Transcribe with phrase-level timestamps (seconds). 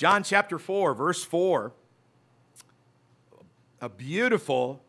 [0.00, 1.74] John chapter 4, verse 4,
[3.82, 4.82] a beautiful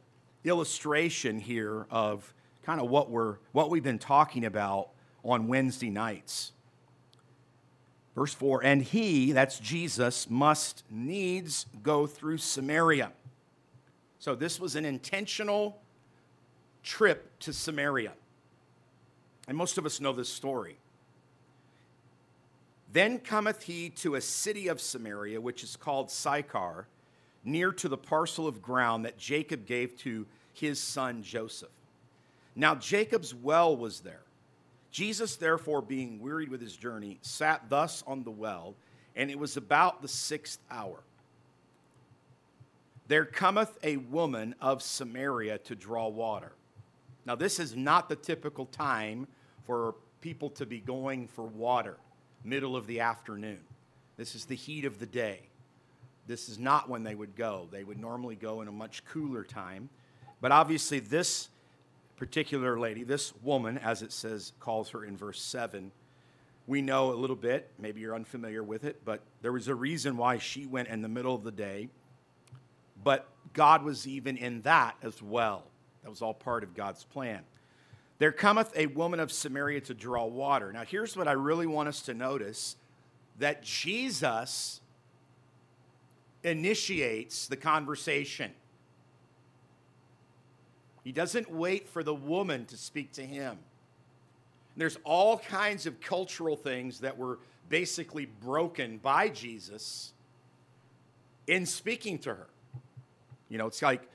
[0.46, 4.88] illustration here of kind of what we're what we've been talking about
[5.26, 6.54] on Wednesday nights.
[8.16, 13.12] Verse 4, and he, that's Jesus, must needs go through Samaria.
[14.18, 15.82] So this was an intentional
[16.84, 18.14] trip to Samaria.
[19.46, 20.78] And most of us know this story.
[22.94, 26.88] Then cometh he to a city of Samaria, which is called Sychar,
[27.44, 31.70] near to the parcel of ground that Jacob gave to his son Joseph.
[32.56, 34.24] Now Jacob's well was there.
[34.92, 38.76] Jesus, therefore, being wearied with his journey, sat thus on the well,
[39.16, 41.00] and it was about the sixth hour.
[43.08, 46.52] There cometh a woman of Samaria to draw water.
[47.26, 49.28] Now, this is not the typical time
[49.66, 51.98] for people to be going for water,
[52.44, 53.60] middle of the afternoon.
[54.18, 55.40] This is the heat of the day.
[56.28, 57.68] This is not when they would go.
[57.72, 59.90] They would normally go in a much cooler time.
[60.40, 61.50] But obviously, this
[62.18, 65.92] particular lady, this woman, as it says, calls her in verse 7,
[66.68, 67.70] we know a little bit.
[67.80, 71.10] Maybe you're unfamiliar with it, but there was a reason why she went in the
[71.10, 71.90] middle of the day.
[73.04, 75.64] But God was even in that as well.
[76.04, 77.42] That was all part of God's plan.
[78.22, 80.72] There cometh a woman of Samaria to draw water.
[80.72, 82.76] Now, here's what I really want us to notice
[83.40, 84.80] that Jesus
[86.44, 88.52] initiates the conversation.
[91.04, 93.58] He doesn't wait for the woman to speak to him.
[94.78, 100.14] There's all kinds of cultural things that were basically broken by Jesus
[101.48, 102.48] in speaking to her.
[103.50, 104.08] You know, it's like,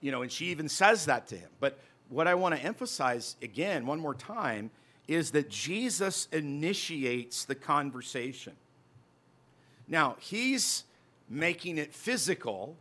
[0.00, 1.50] you know, and she even says that to him.
[1.60, 1.78] But
[2.12, 4.70] what I want to emphasize again, one more time,
[5.08, 8.52] is that Jesus initiates the conversation.
[9.88, 10.84] Now, he's
[11.28, 12.76] making it physical,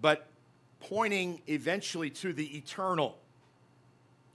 [0.00, 0.28] but
[0.80, 3.18] pointing eventually to the eternal.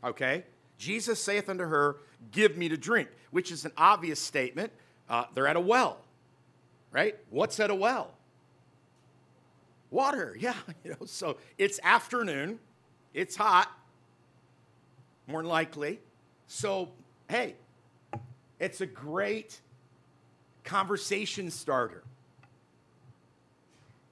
[0.03, 0.43] Okay?
[0.77, 1.97] Jesus saith unto her,
[2.31, 4.71] Give me to drink, which is an obvious statement.
[5.09, 5.99] Uh, they're at a well,
[6.91, 7.15] right?
[7.29, 8.11] What's at a well?
[9.93, 10.55] Water, yeah.
[10.83, 12.57] You know, so it's afternoon,
[13.13, 13.71] it's hot,
[15.27, 15.99] more than likely.
[16.47, 16.89] So,
[17.29, 17.55] hey,
[18.59, 19.61] it's a great
[20.63, 22.03] conversation starter.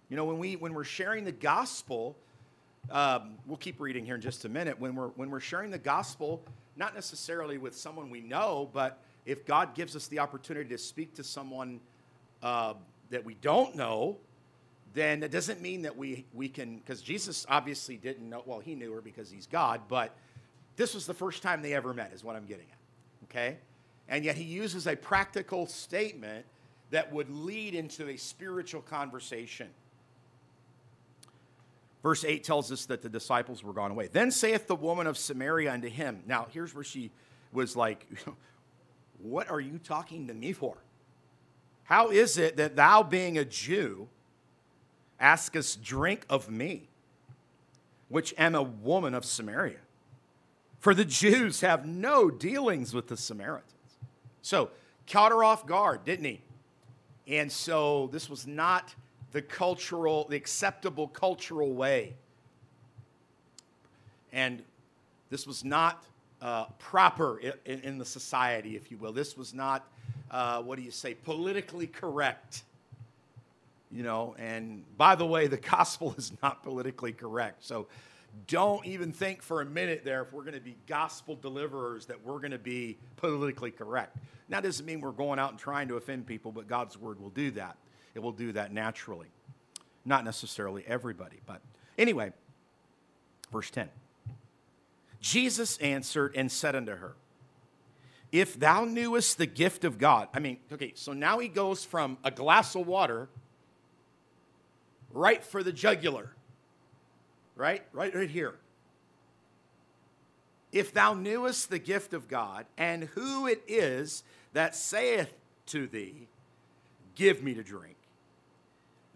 [0.10, 2.16] You know, when, we, when we're sharing the gospel,
[2.92, 4.80] um, we'll keep reading here in just a minute.
[4.80, 6.44] When we're, when we're sharing the gospel,
[6.76, 11.16] not necessarily with someone we know, but if God gives us the opportunity to speak
[11.16, 11.80] to someone
[12.44, 12.76] uh,
[13.10, 14.18] that we don't know,
[14.94, 18.76] then it doesn't mean that we, we can, because Jesus obviously didn't know, well, he
[18.76, 20.16] knew her because he's God, but
[20.76, 23.58] this was the first time they ever met, is what I'm getting at, okay?
[24.10, 26.46] And yet he uses a practical statement
[26.90, 29.68] that would lead into a spiritual conversation.
[32.04, 34.10] Verse 8 tells us that the disciples were gone away.
[34.12, 36.24] Then saith the woman of Samaria unto him.
[36.26, 37.12] Now, here's where she
[37.54, 38.08] was like,
[39.22, 40.78] What are you talking to me for?
[41.84, 44.08] How is it that thou, being a Jew,
[45.22, 46.90] askest drink of me,
[48.10, 49.78] which am a woman of Samaria?
[50.80, 53.72] For the Jews have no dealings with the Samaritans.
[54.42, 54.72] So,
[55.08, 56.42] caught her off guard, didn't he?
[57.28, 58.96] And so, this was not
[59.32, 62.16] the cultural, the acceptable cultural way.
[64.34, 64.64] And
[65.30, 66.04] this was not
[66.42, 69.14] uh, proper in, in, the society, if you will.
[69.14, 69.88] This was not,
[70.32, 72.64] uh, what do you say, politically correct.
[73.92, 77.64] You know, and by the way, the gospel is not politically correct.
[77.64, 77.88] So
[78.48, 82.24] don't even think for a minute there if we're going to be gospel deliverers that
[82.24, 84.16] we're going to be politically correct.
[84.48, 87.20] Now, that doesn't mean we're going out and trying to offend people, but God's word
[87.20, 87.78] will do that.
[88.16, 89.28] It will do that naturally.
[90.06, 91.62] Not necessarily everybody, but
[91.98, 92.32] anyway,
[93.52, 93.90] verse 10.
[95.20, 97.16] Jesus answered and said unto her,
[98.32, 102.18] If thou knewest the gift of God, I mean, okay, so now he goes from
[102.24, 103.30] a glass of water
[105.14, 106.32] right for the jugular,
[107.56, 107.84] right?
[107.94, 108.56] Right, right here.
[110.72, 114.24] If thou knewest the gift of God and who it is
[114.54, 115.34] that saith
[115.68, 116.28] to thee,
[117.16, 117.98] Give me to drink,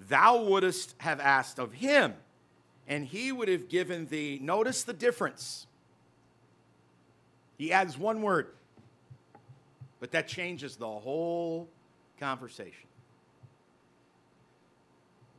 [0.09, 2.13] thou wouldst have asked of him,
[2.87, 4.37] and he would have given thee.
[4.41, 5.65] Notice the difference.
[7.57, 8.47] He adds one word,
[9.99, 11.69] but that changes the whole
[12.19, 12.84] conversation.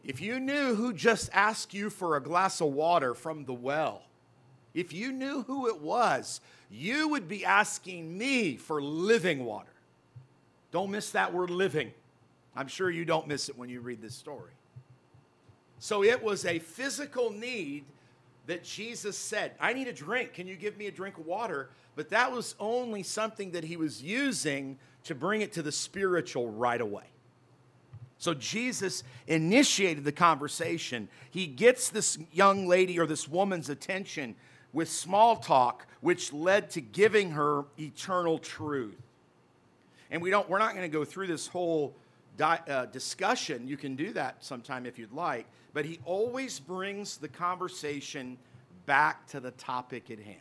[0.07, 4.03] If you knew who just asked you for a glass of water from the well,
[4.73, 9.73] if you knew who it was, you would be asking me for living water.
[10.71, 11.93] Don't miss that word living.
[12.55, 14.53] I'm sure you don't miss it when you read this story.
[15.81, 17.85] So it was a physical need
[18.47, 20.35] that Jesus said, I need a drink.
[20.35, 21.69] Can you give me a drink of water?
[21.97, 26.49] But that was only something that he was using to bring it to the spiritual
[26.49, 27.07] right away.
[28.19, 31.09] So Jesus initiated the conversation.
[31.31, 34.35] He gets this young lady or this woman's attention
[34.73, 38.97] with small talk, which led to giving her eternal truth.
[40.11, 41.95] And we don't, we're not going to go through this whole
[42.37, 43.67] di- uh, discussion.
[43.69, 45.47] You can do that sometime if you'd like.
[45.75, 48.39] But he always brings the conversation
[48.87, 50.41] back to the topic at hand.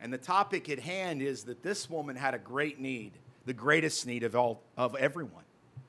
[0.00, 3.12] And the topic at hand is that this woman had a great need,
[3.46, 5.44] the greatest need of all of everyone.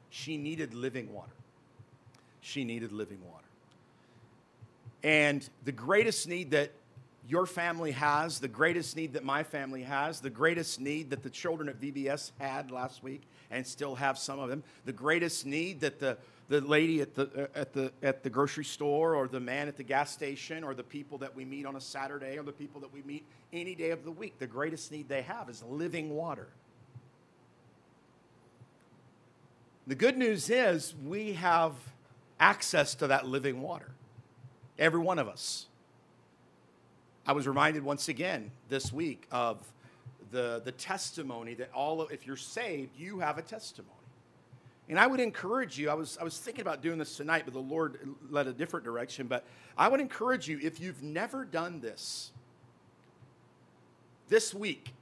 [0.09, 1.31] She needed living water.
[2.41, 3.45] She needed living water.
[5.03, 6.71] And the greatest need that
[7.27, 11.29] your family has, the greatest need that my family has, the greatest need that the
[11.29, 13.21] children at VBS had last week
[13.51, 16.17] and still have some of them, the greatest need that the,
[16.49, 19.77] the lady at the, uh, at, the, at the grocery store or the man at
[19.77, 22.81] the gas station or the people that we meet on a Saturday or the people
[22.81, 23.23] that we meet
[23.53, 26.47] any day of the week, the greatest need they have is living water.
[29.89, 31.73] The good news is we have
[32.39, 33.89] access to that living water,
[34.77, 35.65] every one of us.
[37.25, 39.57] I was reminded once again this week of
[40.29, 43.95] the, the testimony that all of, if you're saved, you have a testimony.
[44.89, 47.55] And I would encourage you, I was, I was thinking about doing this tonight, but
[47.55, 47.97] the Lord
[48.29, 49.25] led a different direction.
[49.25, 49.43] But
[49.75, 52.29] I would encourage you, if you've never done this,
[54.27, 54.93] this week,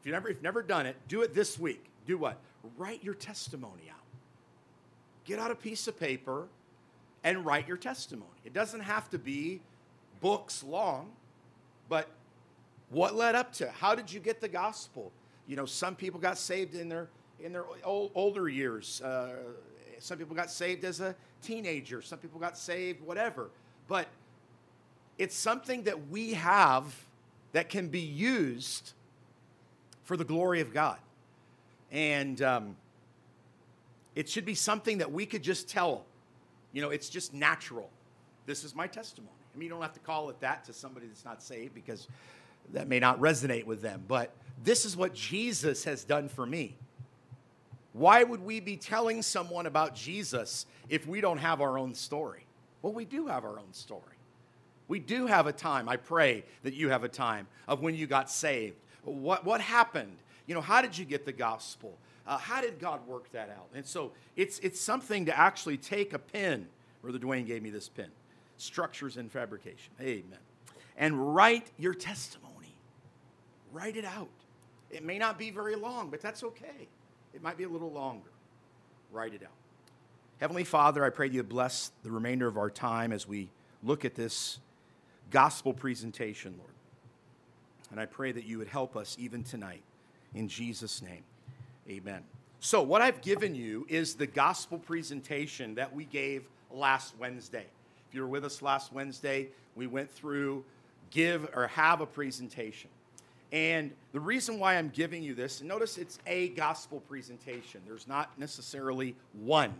[0.00, 1.84] if you've never, if you've never done it, do it this week.
[2.04, 2.40] Do what?
[2.76, 3.97] Write your testimony out.
[5.28, 6.46] Get out a piece of paper
[7.22, 8.30] and write your testimony.
[8.46, 9.60] It doesn't have to be
[10.22, 11.10] books long.
[11.90, 12.08] But
[12.88, 13.70] what led up to?
[13.70, 15.12] How did you get the gospel?
[15.46, 17.08] You know, some people got saved in their
[17.40, 19.02] in their old, older years.
[19.02, 19.34] Uh,
[19.98, 22.00] some people got saved as a teenager.
[22.00, 23.50] Some people got saved, whatever.
[23.86, 24.06] But
[25.18, 27.04] it's something that we have
[27.52, 28.92] that can be used
[30.04, 30.98] for the glory of God.
[31.92, 32.76] And um,
[34.18, 36.04] it should be something that we could just tell.
[36.72, 37.88] You know, it's just natural.
[38.46, 39.30] This is my testimony.
[39.54, 42.08] I mean, you don't have to call it that to somebody that's not saved because
[42.72, 44.02] that may not resonate with them.
[44.08, 44.32] But
[44.64, 46.74] this is what Jesus has done for me.
[47.92, 52.44] Why would we be telling someone about Jesus if we don't have our own story?
[52.82, 54.02] Well, we do have our own story.
[54.88, 55.88] We do have a time.
[55.88, 58.74] I pray that you have a time of when you got saved.
[59.04, 60.16] What, what happened?
[60.48, 61.96] You know, how did you get the gospel?
[62.28, 63.68] Uh, how did God work that out?
[63.74, 66.68] And so it's, it's something to actually take a pen.
[67.00, 68.10] Brother Dwayne gave me this pen
[68.58, 69.92] structures and fabrication.
[70.00, 70.38] Amen.
[70.96, 72.74] And write your testimony.
[73.72, 74.28] Write it out.
[74.90, 76.88] It may not be very long, but that's okay.
[77.32, 78.30] It might be a little longer.
[79.12, 79.52] Write it out.
[80.40, 83.48] Heavenly Father, I pray you bless the remainder of our time as we
[83.82, 84.58] look at this
[85.30, 86.72] gospel presentation, Lord.
[87.92, 89.82] And I pray that you would help us even tonight.
[90.34, 91.22] In Jesus' name,
[91.88, 92.22] amen.
[92.60, 97.66] So, what I've given you is the gospel presentation that we gave last Wednesday.
[98.08, 100.64] If you were with us last Wednesday, we went through
[101.10, 102.90] give or have a presentation.
[103.52, 107.80] And the reason why I'm giving you this, notice it's a gospel presentation.
[107.86, 109.74] There's not necessarily one.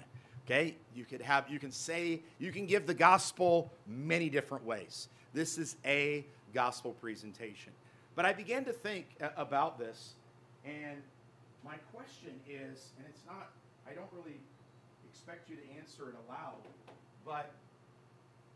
[0.46, 0.76] Okay?
[0.94, 5.08] You could have you can say you can give the gospel many different ways.
[5.34, 6.24] This is a
[6.54, 7.72] gospel presentation.
[8.14, 10.14] But I began to think about this
[10.64, 11.02] and
[11.68, 13.50] my question is, and it's not
[13.88, 14.40] I don't really
[15.08, 16.56] expect you to answer it aloud,
[17.24, 17.52] but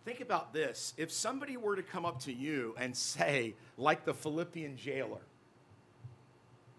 [0.05, 0.95] Think about this.
[0.97, 5.21] If somebody were to come up to you and say, like the Philippian jailer,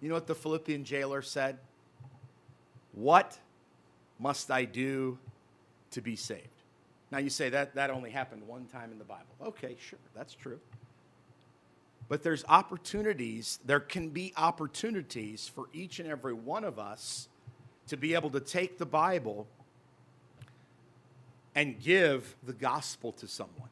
[0.01, 1.57] you know what the Philippian jailer said?
[2.91, 3.37] What
[4.19, 5.17] must I do
[5.91, 6.47] to be saved?
[7.11, 9.35] Now you say that that only happened one time in the Bible.
[9.41, 10.59] Okay, sure, that's true.
[12.09, 17.27] But there's opportunities, there can be opportunities for each and every one of us
[17.87, 19.47] to be able to take the Bible
[21.55, 23.69] and give the gospel to someone.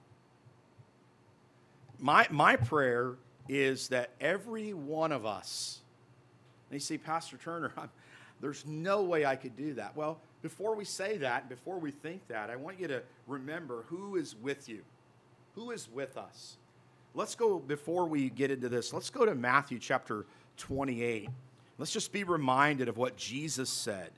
[1.99, 3.15] My, my prayer
[3.47, 5.81] is that every one of us,
[6.69, 7.89] and you see, Pastor Turner, I'm,
[8.39, 9.95] there's no way I could do that.
[9.95, 14.15] Well, before we say that, before we think that, I want you to remember who
[14.15, 14.81] is with you,
[15.53, 16.57] who is with us.
[17.13, 20.25] Let's go, before we get into this, let's go to Matthew chapter
[20.57, 21.29] 28.
[21.77, 24.11] Let's just be reminded of what Jesus said.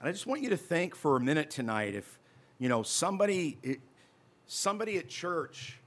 [0.00, 2.18] And I just want you to think for a minute tonight if,
[2.58, 3.58] you know, somebody,
[4.46, 5.78] somebody at church,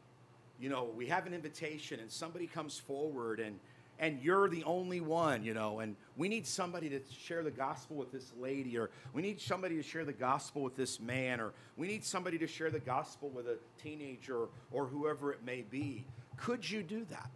[0.59, 3.59] you know, we have an invitation and somebody comes forward and
[4.03, 7.95] and you're the only one, you know, and we need somebody to share the gospel
[7.95, 11.53] with this lady, or we need somebody to share the gospel with this man, or
[11.77, 16.03] we need somebody to share the gospel with a teenager or whoever it may be.
[16.35, 17.29] Could you do that?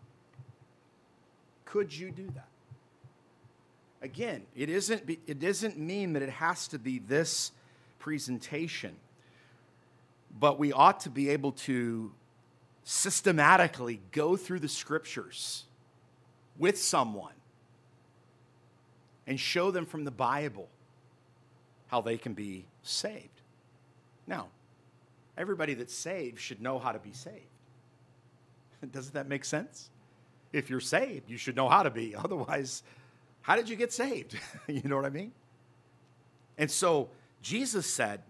[1.64, 2.50] Could you do that?
[4.02, 7.54] Again, it isn't, it doesn't mean that it has to be this
[7.98, 8.94] presentation,
[10.38, 12.12] but we ought to be able to
[12.84, 15.64] systematically go through the scriptures
[16.58, 17.34] with someone
[19.26, 20.70] and show them from the Bible
[21.88, 23.42] how they can be saved.
[24.26, 24.48] Now,
[25.38, 27.46] everybody that's saved should know how to be saved.
[28.92, 29.90] Doesn't that make sense?
[30.54, 32.16] If you're saved, you should know how to be.
[32.24, 32.84] Otherwise,
[33.42, 34.38] how did you get saved?
[34.68, 35.32] you know what I mean?
[36.58, 37.10] And so
[37.42, 38.22] Jesus said,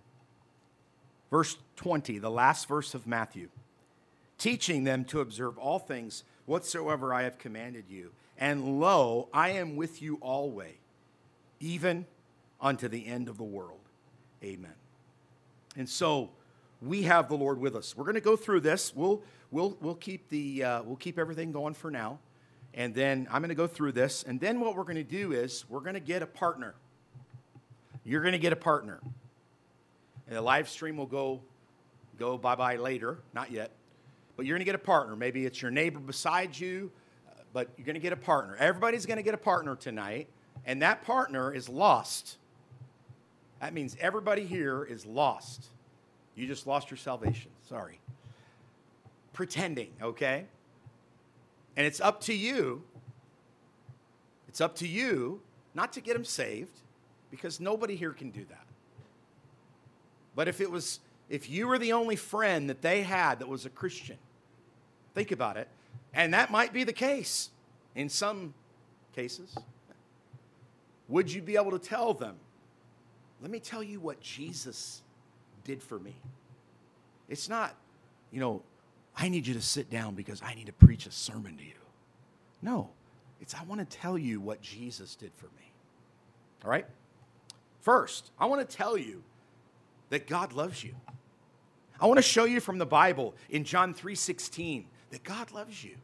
[1.31, 3.50] verse 20, the last verse of Matthew,
[4.38, 8.12] teaching them to observe all things whatsoever I have commanded you.
[8.39, 10.74] And lo, I am with you always,
[11.60, 12.08] even
[12.60, 13.80] unto the end of the world.
[14.44, 14.74] Amen.
[15.75, 16.32] And so
[16.82, 17.96] we have the Lord with us.
[17.96, 18.96] We're going to go through this.
[18.96, 22.20] We'll, we'll, we'll, keep the, uh, we'll keep everything going for now.
[22.74, 24.24] And then I'm going to go through this.
[24.24, 26.75] And then what we're going to do is we're going to get a partner.
[28.04, 29.00] You're going to get a partner.
[30.27, 31.42] And the live stream will go,
[32.20, 33.20] go bye bye later.
[33.34, 33.72] Not yet
[34.38, 35.15] but you're going to get a partner.
[35.15, 36.91] Maybe it's your neighbor beside you,
[37.27, 38.56] uh, but you're going to get a partner.
[38.56, 40.27] Everybody's going to get a partner tonight,
[40.65, 42.38] and that partner is lost.
[43.60, 45.65] That means everybody here is lost.
[46.36, 47.50] You just lost your salvation.
[47.67, 48.00] Sorry.
[49.34, 50.46] Pretending, okay?
[51.75, 52.84] And it's up to you.
[54.48, 55.41] It's up to you
[55.74, 56.79] not to get them saved
[57.32, 58.65] because nobody here can do that.
[60.36, 63.65] But if it was if you were the only friend that they had that was
[63.65, 64.17] a Christian,
[65.17, 65.67] Think about it.
[66.13, 67.50] And that might be the case
[67.95, 68.53] in some
[69.15, 69.57] cases.
[71.07, 72.36] Would you be able to tell them,
[73.41, 75.01] let me tell you what Jesus
[75.63, 76.13] did for me?
[77.29, 77.75] It's not,
[78.29, 78.62] you know,
[79.17, 81.81] I need you to sit down because I need to preach a sermon to you.
[82.62, 82.91] No,
[83.41, 85.71] it's I want to tell you what Jesus did for me.
[86.63, 86.86] All right?
[87.81, 89.24] First, I want to tell you
[90.12, 90.93] that God loves you.
[92.00, 95.96] I want to show you from the Bible in John 3:16 that God loves you.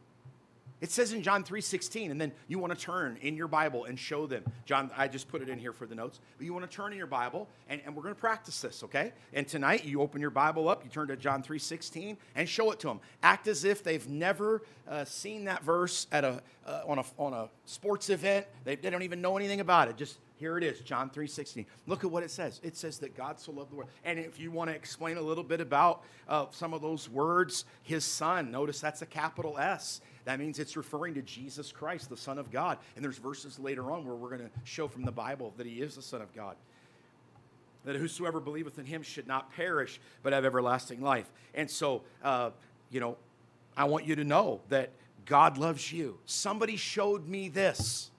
[0.84, 3.98] It says in John 3:16, and then you want to turn in your Bible and
[3.98, 4.44] show them.
[4.66, 6.92] John, I just put it in here for the notes, but you want to turn
[6.92, 9.12] in your Bible, and, and we're going to practice this, okay?
[9.32, 12.80] And tonight you open your Bible up, you turn to John 3:16, and show it
[12.80, 13.00] to them.
[13.22, 17.32] Act as if they've never uh, seen that verse at a uh, on a on
[17.32, 18.46] a sports event.
[18.64, 19.96] They, they don't even know anything about it.
[19.96, 21.64] Just here it is, John 3.16.
[21.86, 22.60] Look at what it says.
[22.62, 23.88] It says that God so loved the world.
[24.04, 27.64] And if you want to explain a little bit about uh, some of those words,
[27.82, 30.02] his son, notice that's a capital S.
[30.26, 32.76] That means it's referring to Jesus Christ, the Son of God.
[32.94, 35.80] And there's verses later on where we're going to show from the Bible that he
[35.80, 36.56] is the Son of God.
[37.86, 41.32] That whosoever believeth in him should not perish, but have everlasting life.
[41.54, 42.50] And so, uh,
[42.90, 43.16] you know,
[43.78, 44.90] I want you to know that
[45.24, 46.18] God loves you.
[46.26, 48.10] Somebody showed me this.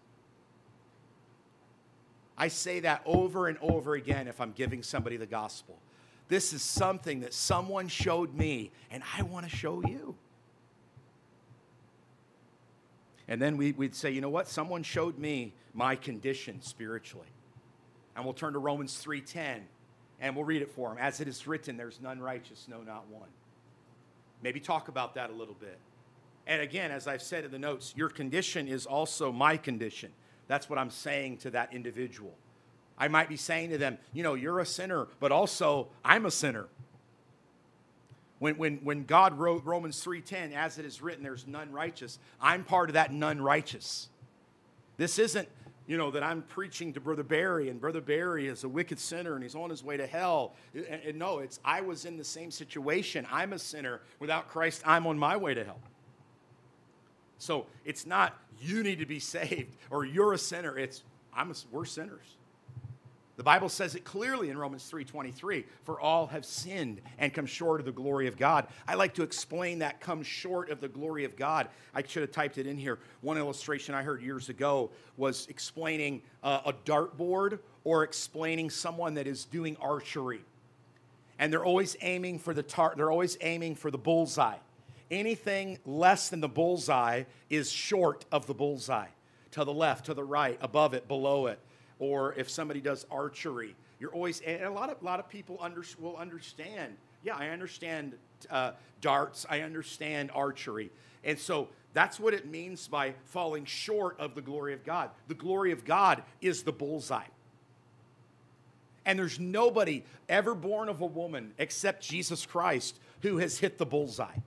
[2.37, 5.77] I say that over and over again if I'm giving somebody the gospel.
[6.27, 10.15] This is something that someone showed me, and I want to show you.
[13.27, 14.47] And then we, would say, you know what?
[14.47, 17.27] Someone showed me my condition spiritually.
[18.15, 19.61] And we'll turn to Romans 3.10,
[20.19, 20.97] and we'll read it for them.
[20.99, 23.29] As it is written, there's none righteous, no, not one.
[24.41, 25.77] Maybe talk about that a little bit.
[26.47, 30.11] And again, as I've said in the notes, your condition is also my condition.
[30.47, 32.33] That's what I'm saying to that individual.
[32.97, 36.31] I might be saying to them, you know, you're a sinner, but also I'm a
[36.31, 36.67] sinner.
[38.39, 42.63] When, when, when God wrote Romans 3:10, as it is written, there's none righteous, I'm
[42.63, 44.09] part of that none righteous.
[44.97, 45.47] This isn't,
[45.87, 49.35] you know, that I'm preaching to Brother Barry, and Brother Barry is a wicked sinner
[49.35, 50.53] and he's on his way to hell.
[50.73, 53.27] And, and no, it's I was in the same situation.
[53.31, 54.01] I'm a sinner.
[54.19, 55.79] Without Christ, I'm on my way to hell.
[57.37, 60.77] So it's not you need to be saved or you're a sinner.
[60.77, 62.37] It's I'm a, we're sinners.
[63.37, 67.81] The Bible says it clearly in Romans 3:23, for all have sinned and come short
[67.81, 68.67] of the glory of God.
[68.87, 71.67] I like to explain that come short of the glory of God.
[71.93, 72.99] I should have typed it in here.
[73.21, 79.27] One illustration I heard years ago was explaining uh, a dartboard or explaining someone that
[79.27, 80.41] is doing archery.
[81.37, 84.57] And they're always aiming for the tar- they're always aiming for the bullseye.
[85.15, 89.07] Anything less than the bullseye is short of the bullseye.
[89.51, 91.57] To the left, to the right, above it, below it.
[91.99, 95.57] Or if somebody does archery, you're always, and a lot of, a lot of people
[95.61, 96.97] under, will understand.
[97.23, 98.15] Yeah, I understand
[98.49, 100.91] uh, darts, I understand archery.
[101.23, 105.11] And so that's what it means by falling short of the glory of God.
[105.29, 107.23] The glory of God is the bullseye.
[109.05, 113.85] And there's nobody ever born of a woman except Jesus Christ who has hit the
[113.85, 114.39] bullseye,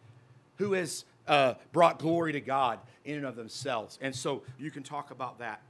[0.58, 3.98] who has uh, brought glory to God in and of themselves.
[4.00, 5.62] And so you can talk about that.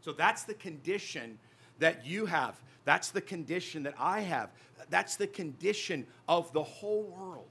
[0.00, 1.38] So that's the condition
[1.78, 2.54] that you have.
[2.84, 4.50] That's the condition that I have.
[4.88, 7.48] That's the condition of the whole world.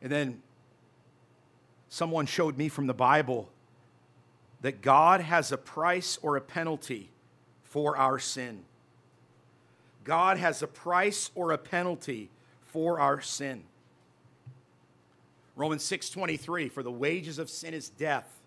[0.00, 0.42] And then
[1.88, 3.50] someone showed me from the Bible
[4.62, 7.10] that God has a price or a penalty
[7.62, 8.64] for our sin.
[10.06, 12.30] God has a price or a penalty
[12.62, 13.64] for our sin.
[15.56, 18.40] Romans 6:23 for the wages of sin is death.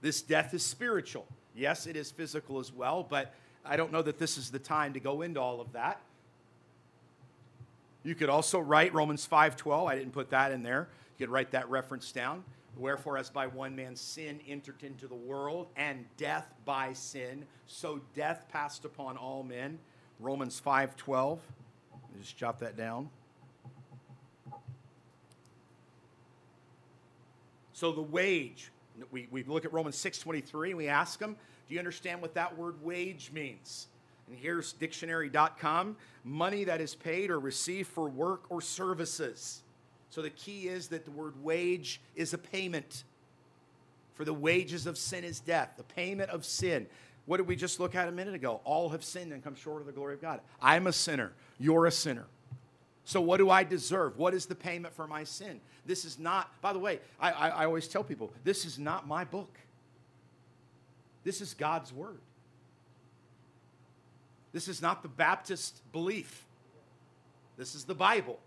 [0.00, 1.26] This death is spiritual.
[1.54, 3.34] Yes, it is physical as well, but
[3.64, 6.00] I don't know that this is the time to go into all of that.
[8.02, 9.86] You could also write Romans 5:12.
[9.86, 10.88] I didn't put that in there.
[11.18, 12.44] You could write that reference down.
[12.76, 18.00] Wherefore, as by one man sin entered into the world, and death by sin, so
[18.14, 19.78] death passed upon all men.
[20.20, 21.38] Romans 5:12.
[22.18, 23.08] Just jot that down.
[27.72, 28.70] So the wage,
[29.10, 31.36] we, we look at Romans 6:23 and we ask them,
[31.66, 33.86] do you understand what that word wage means?
[34.28, 39.62] And here's dictionary.com money that is paid or received for work or services.
[40.10, 43.04] So the key is that the word wage is a payment.
[44.14, 46.86] For the wages of sin is death, the payment of sin.
[47.30, 48.60] What did we just look at a minute ago?
[48.64, 50.40] All have sinned and come short of the glory of God.
[50.60, 51.30] I'm a sinner.
[51.60, 52.26] You're a sinner.
[53.04, 54.18] So, what do I deserve?
[54.18, 55.60] What is the payment for my sin?
[55.86, 59.06] This is not, by the way, I, I, I, always tell people this is not
[59.06, 59.60] my book.
[61.22, 62.18] This is God's word.
[64.52, 66.44] This is not the Baptist belief.
[67.56, 68.40] This is the Bible.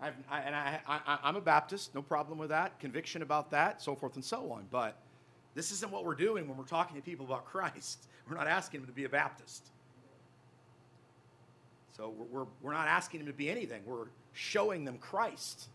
[0.00, 3.82] I've, I, and I, I, I'm a Baptist, no problem with that, conviction about that,
[3.82, 4.66] so forth and so on.
[4.70, 4.96] But
[5.56, 8.06] this isn't what we're doing when we're talking to people about Christ.
[8.28, 9.68] We're not asking them to be a Baptist.
[11.96, 13.82] So we're, we're, we're not asking them to be anything.
[13.86, 15.68] We're showing them Christ.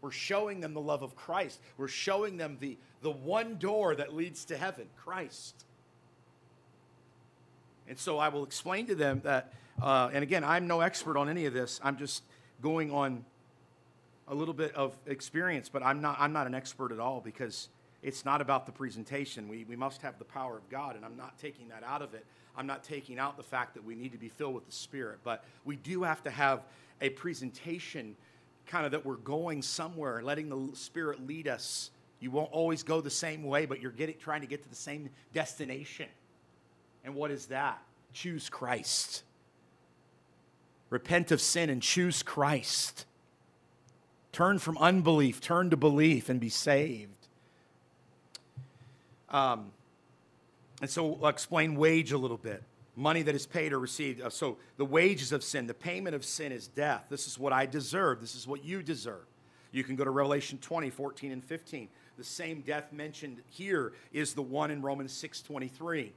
[0.00, 1.60] We're showing them the love of Christ.
[1.76, 5.66] We're showing them the, the one door that leads to heaven Christ.
[7.86, 11.28] And so I will explain to them that, uh, and again, I'm no expert on
[11.28, 11.80] any of this.
[11.84, 12.22] I'm just
[12.62, 13.26] going on
[14.26, 17.68] a little bit of experience, but I'm not, I'm not an expert at all because
[18.04, 19.48] it's not about the presentation.
[19.48, 22.12] We, we must have the power of God, and I'm not taking that out of
[22.12, 22.26] it.
[22.54, 25.20] I'm not taking out the fact that we need to be filled with the Spirit,
[25.24, 26.60] but we do have to have
[27.00, 28.14] a presentation
[28.66, 31.90] kind of that we're going somewhere, letting the Spirit lead us.
[32.20, 34.76] You won't always go the same way, but you're getting, trying to get to the
[34.76, 36.06] same destination.
[37.04, 37.82] And what is that?
[38.12, 39.22] Choose Christ.
[40.90, 43.06] Repent of sin and choose Christ.
[44.30, 47.23] Turn from unbelief, turn to belief, and be saved.
[49.28, 49.72] Um,
[50.80, 52.62] and so I'll explain wage a little bit.
[52.96, 54.20] Money that is paid or received.
[54.20, 57.06] Uh, so the wages of sin, the payment of sin is death.
[57.08, 58.20] This is what I deserve.
[58.20, 59.26] This is what you deserve.
[59.72, 61.88] You can go to Revelation 20, 14, and 15.
[62.16, 66.12] The same death mentioned here is the one in Romans 6, 23.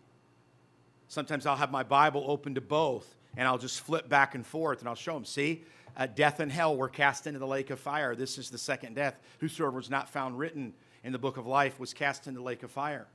[1.08, 4.80] Sometimes I'll have my Bible open to both, and I'll just flip back and forth,
[4.80, 5.26] and I'll show them.
[5.26, 5.63] See,
[5.96, 8.15] uh, death and hell were cast into the lake of fire.
[8.15, 9.20] This is the second death.
[9.39, 10.74] Whosoever was not found written
[11.08, 13.08] in the book of life was cast into the lake of fire.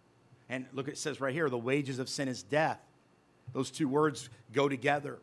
[0.49, 2.81] And look, it says right here the wages of sin is death.
[3.53, 5.19] Those two words go together.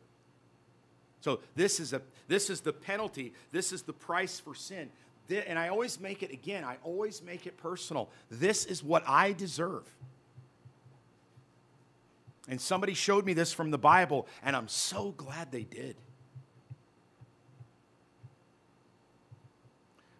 [1.21, 4.91] So this is, a, this is the penalty, this is the price for sin.
[5.31, 8.11] And I always make it, again, I always make it personal.
[8.29, 9.91] This is what I deserve.
[12.47, 15.95] And somebody showed me this from the Bible, and I'm so glad they did.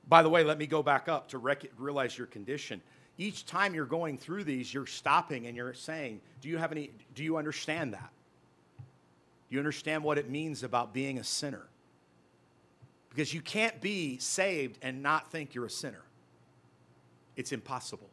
[0.10, 2.82] By the way, let me go back up to rec- realize your condition.
[3.20, 6.92] Each time you're going through these, you're stopping and you're saying, Do you have any,
[7.14, 8.10] do you understand that?
[8.78, 11.68] Do you understand what it means about being a sinner?
[13.10, 16.04] Because you can't be saved and not think you're a sinner.
[17.36, 18.10] It's impossible.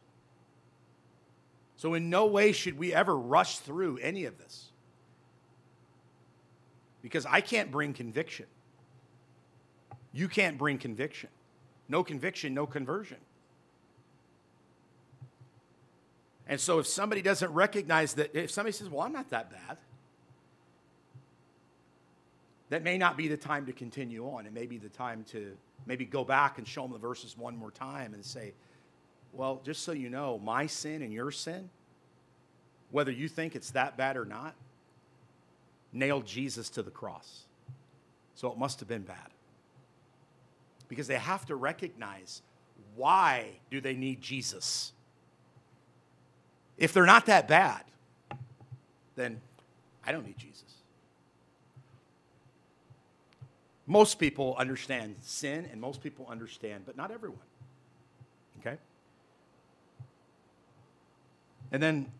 [1.77, 4.69] So, in no way should we ever rush through any of this.
[7.03, 8.47] Because I can't bring conviction.
[10.11, 11.29] You can't bring conviction.
[11.89, 13.17] No conviction, no conversion.
[16.47, 19.77] And so if somebody doesn't recognize that, if somebody says, Well, I'm not that bad,
[22.69, 24.45] that may not be the time to continue on.
[24.45, 27.55] It may be the time to maybe go back and show them the verses one
[27.55, 28.53] more time and say,
[29.33, 31.69] Well, just so you know, my sin and your sin,
[32.91, 34.55] whether you think it's that bad or not,
[35.91, 37.43] nailed Jesus to the cross.
[38.35, 39.29] So it must have been bad.
[40.87, 42.41] Because they have to recognize
[42.95, 44.93] why do they need Jesus?
[46.77, 47.83] If they're not that bad,
[49.15, 49.41] then
[50.05, 50.63] I don't need Jesus.
[53.85, 57.39] Most people understand sin and most people understand, but not everyone.
[58.59, 58.77] Okay?
[61.71, 62.11] And then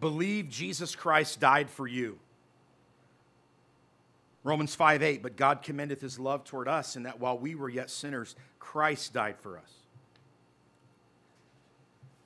[0.00, 2.18] believe Jesus Christ died for you.
[4.44, 7.70] Romans 5 8, but God commendeth his love toward us, in that while we were
[7.70, 9.72] yet sinners, Christ died for us.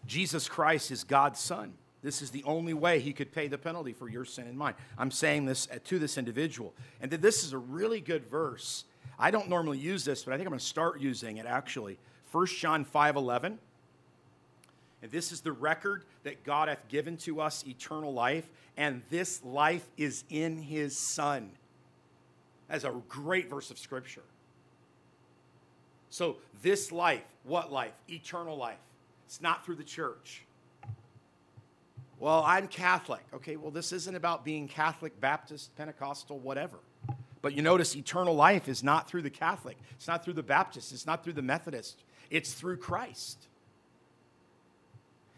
[0.06, 1.74] Jesus Christ is God's Son.
[2.02, 4.74] This is the only way he could pay the penalty for your sin and mine.
[4.96, 6.72] I'm saying this to this individual.
[7.00, 8.84] And that this is a really good verse.
[9.18, 11.98] I don't normally use this, but I think I'm going to start using it actually.
[12.30, 13.58] 1 John 5 11.
[15.02, 19.44] And this is the record that God hath given to us eternal life, and this
[19.44, 21.50] life is in his Son.
[22.68, 24.22] That's a great verse of Scripture.
[26.10, 27.92] So, this life, what life?
[28.08, 28.78] Eternal life.
[29.26, 30.42] It's not through the church.
[32.18, 33.22] Well, I'm Catholic.
[33.32, 36.78] Okay, well, this isn't about being Catholic, Baptist, Pentecostal, whatever.
[37.40, 40.92] But you notice eternal life is not through the Catholic, it's not through the Baptist,
[40.92, 43.46] it's not through the Methodist, it's through Christ.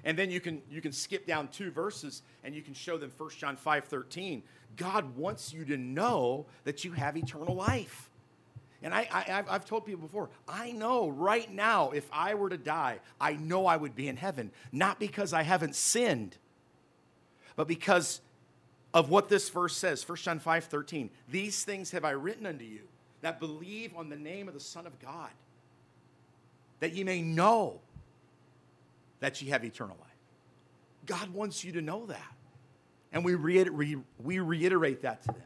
[0.05, 3.13] And then you can, you can skip down two verses and you can show them
[3.17, 4.43] 1 John 5 13.
[4.77, 8.11] God wants you to know that you have eternal life.
[8.83, 12.57] And I, I, have told people before, I know right now if I were to
[12.57, 14.51] die, I know I would be in heaven.
[14.73, 16.39] Not because I haven't sinned,
[17.57, 18.23] but because
[18.95, 21.11] of what this verse says 1 John 5 13.
[21.29, 22.81] These things have I written unto you
[23.21, 25.31] that believe on the name of the Son of God,
[26.81, 27.81] that ye may know
[29.21, 30.09] that ye have eternal life.
[31.07, 32.35] God wants you to know that.
[33.13, 35.43] And we, reiterate, we reiterate that to them.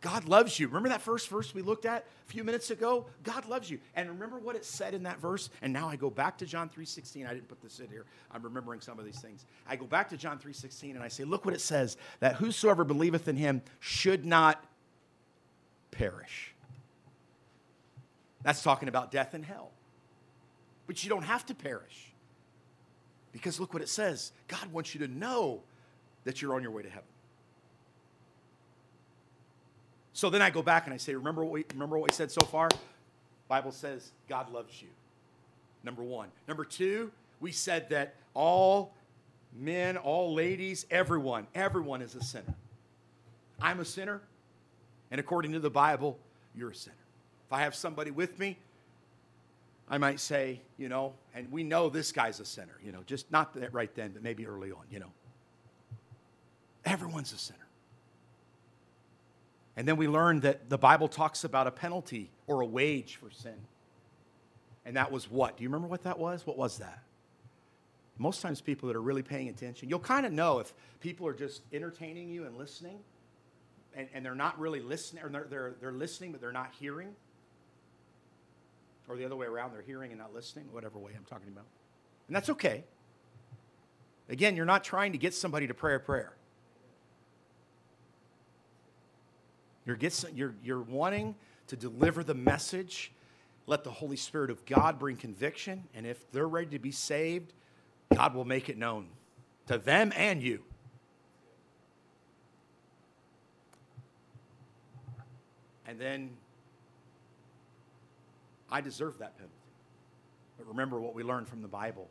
[0.00, 0.68] God loves you.
[0.68, 3.06] Remember that first verse we looked at a few minutes ago?
[3.22, 3.80] God loves you.
[3.94, 5.50] And remember what it said in that verse?
[5.62, 7.26] And now I go back to John 3:16.
[7.26, 8.04] I didn't put this in here.
[8.30, 9.44] I'm remembering some of these things.
[9.66, 12.84] I go back to John 3:16 and I say, "Look what it says, that whosoever
[12.84, 14.64] believeth in him should not
[15.90, 16.54] perish."
[18.42, 19.72] That's talking about death and hell.
[20.86, 22.12] But you don't have to perish.
[23.32, 24.30] Because look what it says.
[24.46, 25.64] God wants you to know
[26.26, 27.08] that you're on your way to heaven.
[30.12, 32.30] So then I go back and I say, remember what we, remember what we said
[32.30, 32.68] so far?
[33.48, 34.88] Bible says God loves you.
[35.84, 36.28] Number one.
[36.48, 38.92] Number two, we said that all
[39.56, 42.54] men, all ladies, everyone, everyone is a sinner.
[43.60, 44.20] I'm a sinner,
[45.10, 46.18] and according to the Bible,
[46.54, 46.96] you're a sinner.
[47.46, 48.58] If I have somebody with me,
[49.88, 53.30] I might say, you know, and we know this guy's a sinner, you know, just
[53.30, 55.12] not that right then, but maybe early on, you know.
[56.86, 57.58] Everyone's a sinner.
[59.76, 63.30] And then we learned that the Bible talks about a penalty or a wage for
[63.30, 63.56] sin.
[64.86, 65.56] And that was what?
[65.56, 66.46] Do you remember what that was?
[66.46, 67.02] What was that?
[68.18, 71.34] Most times, people that are really paying attention, you'll kind of know if people are
[71.34, 72.98] just entertaining you and listening,
[73.94, 77.14] and, and they're not really listening, or they're, they're, they're listening, but they're not hearing.
[79.08, 81.66] Or the other way around, they're hearing and not listening, whatever way I'm talking about.
[82.28, 82.84] And that's okay.
[84.30, 86.32] Again, you're not trying to get somebody to pray a prayer.
[89.86, 91.36] You're, get, you're, you're wanting
[91.68, 93.12] to deliver the message.
[93.66, 95.84] Let the Holy Spirit of God bring conviction.
[95.94, 97.52] And if they're ready to be saved,
[98.14, 99.06] God will make it known
[99.68, 100.62] to them and you.
[105.88, 106.30] And then
[108.70, 109.54] I deserve that penalty.
[110.58, 112.08] But remember what we learned from the Bible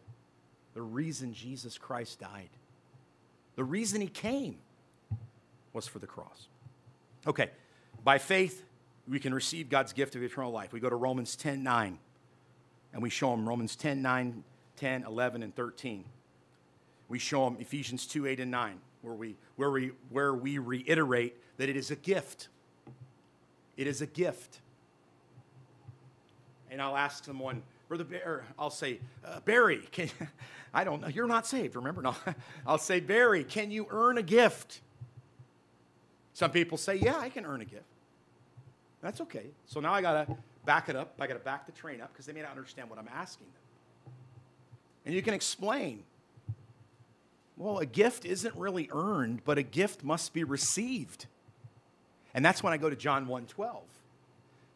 [0.74, 2.50] the reason Jesus Christ died,
[3.56, 4.58] the reason he came
[5.72, 6.48] was for the cross.
[7.26, 7.50] Okay,
[8.06, 8.64] by faith,
[9.10, 10.72] we can receive God's gift of eternal life.
[10.72, 11.98] We go to Romans 10 9,
[12.94, 14.44] and we show them Romans 10 9,
[14.78, 16.06] 10, 11, and 13.
[17.10, 21.36] We show them Ephesians 2 8 and 9, where we, where, we, where we reiterate
[21.58, 22.48] that it is a gift.
[23.76, 24.60] It is a gift.
[26.70, 30.10] And I'll ask someone, Brother Barry, I'll say, uh, Barry, can,
[30.74, 32.04] I don't know, you're not saved, remember?
[32.04, 32.16] No,
[32.68, 34.82] I'll say, Barry, can you earn a gift?
[36.34, 37.95] Some people say, yeah, I can earn a gift.
[39.06, 39.46] That's okay.
[39.68, 41.14] So now I got to back it up.
[41.20, 43.46] I got to back the train up because they may not understand what I'm asking
[43.46, 44.14] them.
[45.06, 46.04] And you can explain
[47.56, 51.28] well, a gift isn't really earned, but a gift must be received.
[52.34, 53.84] And that's when I go to John 1:12.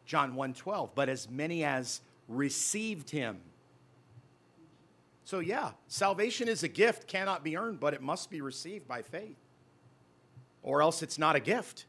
[0.06, 3.40] John 1:12, but as many as received him.
[5.24, 9.02] So yeah, salvation is a gift, cannot be earned, but it must be received by
[9.02, 9.36] faith.
[10.62, 11.84] Or else it's not a gift.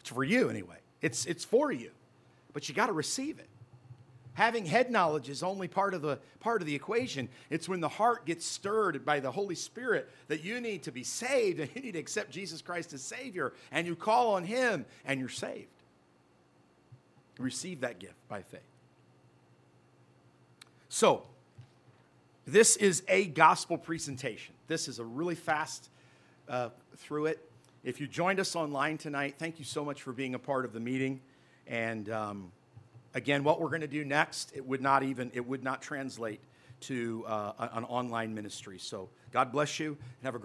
[0.00, 0.78] It's for you anyway.
[1.02, 1.90] It's, it's for you,
[2.52, 3.48] but you got to receive it.
[4.36, 7.30] Having head knowledge is only part of, the, part of the equation.
[7.48, 11.04] It's when the heart gets stirred by the Holy Spirit that you need to be
[11.04, 14.84] saved and you need to accept Jesus Christ as Savior and you call on Him
[15.06, 15.68] and you're saved.
[17.38, 18.60] Receive that gift by faith.
[20.90, 21.22] So,
[22.46, 24.54] this is a gospel presentation.
[24.68, 25.88] This is a really fast
[26.46, 27.50] uh, through it.
[27.86, 30.72] If you joined us online tonight, thank you so much for being a part of
[30.72, 31.20] the meeting.
[31.68, 32.50] And um,
[33.14, 36.40] again, what we're going to do next, it would not even, it would not translate
[36.80, 38.80] to uh, an online ministry.
[38.80, 40.44] So God bless you and have a great